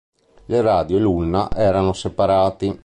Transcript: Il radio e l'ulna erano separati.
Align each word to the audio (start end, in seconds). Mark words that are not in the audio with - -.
Il 0.47 0.63
radio 0.63 0.97
e 0.97 0.99
l'ulna 0.99 1.47
erano 1.51 1.93
separati. 1.93 2.79